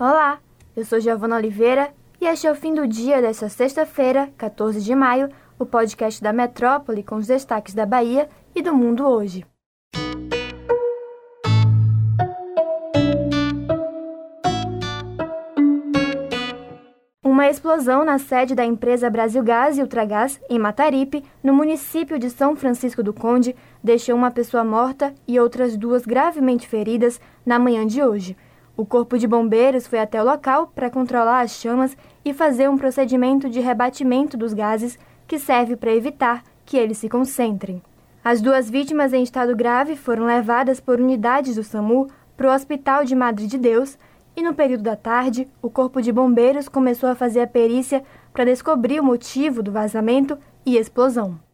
[0.00, 0.38] Olá,
[0.76, 4.94] eu sou Giovana Oliveira e este é o fim do dia desta sexta-feira, 14 de
[4.94, 5.28] maio,
[5.58, 9.44] o podcast da Metrópole com os destaques da Bahia e do mundo hoje.
[17.24, 22.30] Uma explosão na sede da empresa Brasil Gás e Ultragás, em Mataripe, no município de
[22.30, 27.84] São Francisco do Conde, deixou uma pessoa morta e outras duas gravemente feridas na manhã
[27.84, 28.36] de hoje.
[28.78, 32.78] O Corpo de Bombeiros foi até o local para controlar as chamas e fazer um
[32.78, 34.96] procedimento de rebatimento dos gases
[35.26, 37.82] que serve para evitar que eles se concentrem.
[38.22, 43.04] As duas vítimas em estado grave foram levadas por unidades do SAMU para o Hospital
[43.04, 43.98] de Madre de Deus
[44.36, 48.44] e no período da tarde, o Corpo de Bombeiros começou a fazer a perícia para
[48.44, 51.47] descobrir o motivo do vazamento e explosão.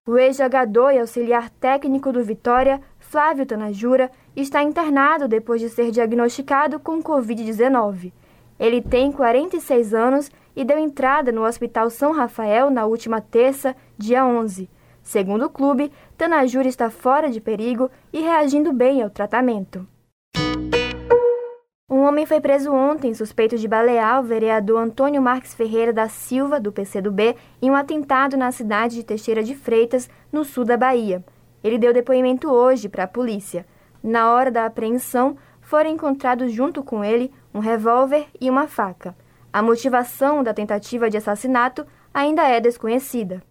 [0.07, 6.79] O ex-jogador e auxiliar técnico do Vitória, Flávio Tanajura, está internado depois de ser diagnosticado
[6.79, 8.13] com Covid-19.
[8.59, 14.23] Ele tem 46 anos e deu entrada no Hospital São Rafael na última terça, dia
[14.23, 14.69] 11.
[15.11, 19.85] Segundo o clube, Tanajura está fora de perigo e reagindo bem ao tratamento.
[21.91, 26.61] Um homem foi preso ontem suspeito de balear o vereador Antônio Marques Ferreira da Silva,
[26.61, 31.25] do PCdoB, em um atentado na cidade de Teixeira de Freitas, no sul da Bahia.
[31.65, 33.67] Ele deu depoimento hoje para a polícia.
[34.01, 39.17] Na hora da apreensão, foram encontrados junto com ele um revólver e uma faca.
[39.53, 41.85] A motivação da tentativa de assassinato
[42.15, 43.43] ainda é desconhecida.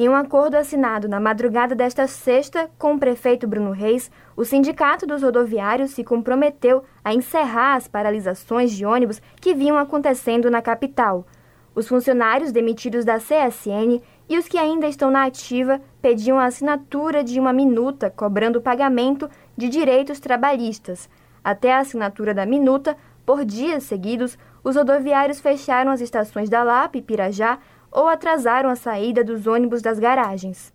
[0.00, 5.06] Em um acordo assinado na madrugada desta sexta com o prefeito Bruno Reis, o Sindicato
[5.06, 11.26] dos Rodoviários se comprometeu a encerrar as paralisações de ônibus que vinham acontecendo na capital.
[11.74, 17.22] Os funcionários demitidos da CSN e os que ainda estão na ativa pediam a assinatura
[17.22, 21.10] de uma minuta cobrando o pagamento de direitos trabalhistas.
[21.44, 22.96] Até a assinatura da minuta,
[23.26, 27.58] por dias seguidos, os rodoviários fecharam as estações da Lapa e Pirajá
[27.90, 30.72] ou atrasaram a saída dos ônibus das garagens.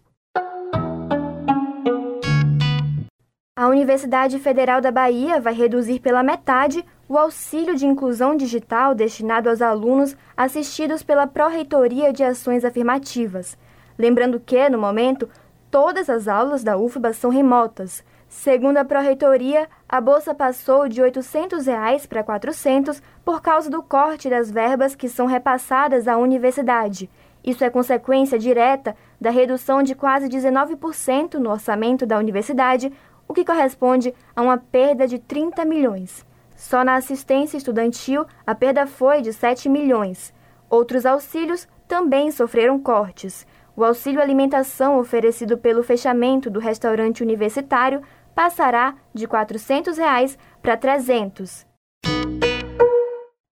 [3.58, 9.50] A Universidade Federal da Bahia vai reduzir pela metade o auxílio de inclusão digital destinado
[9.50, 13.58] aos alunos assistidos pela Pró-Reitoria de Ações Afirmativas.
[13.97, 15.30] Lembrando que, no momento,
[15.72, 18.03] todas as aulas da UFBA são remotas.
[18.35, 24.29] Segundo a Pró-Reitoria, a bolsa passou de 800 reais para 400 por causa do corte
[24.29, 27.09] das verbas que são repassadas à universidade.
[27.44, 32.91] Isso é consequência direta da redução de quase 19% no orçamento da universidade,
[33.25, 36.25] o que corresponde a uma perda de 30 milhões.
[36.57, 40.34] Só na assistência estudantil, a perda foi de 7 milhões.
[40.69, 43.47] Outros auxílios também sofreram cortes.
[43.78, 48.02] O auxílio alimentação oferecido pelo fechamento do restaurante universitário
[48.34, 51.66] passará de 400 reais para 300.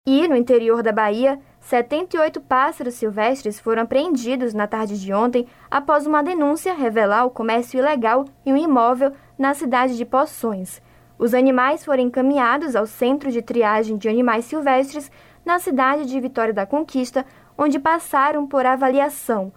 [0.05, 6.05] E, no interior da Bahia, 78 pássaros silvestres foram apreendidos na tarde de ontem após
[6.05, 10.81] uma denúncia revelar o comércio ilegal em um imóvel na cidade de Poções.
[11.17, 15.11] Os animais foram encaminhados ao Centro de Triagem de Animais Silvestres
[15.45, 17.25] na cidade de Vitória da Conquista,
[17.57, 19.51] onde passaram por avaliação.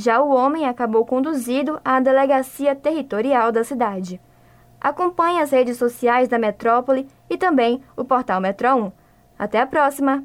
[0.00, 4.20] Já o homem acabou conduzido à delegacia territorial da cidade.
[4.80, 8.92] Acompanhe as redes sociais da Metrópole e também o portal Metro 1.
[9.36, 10.22] Até a próxima!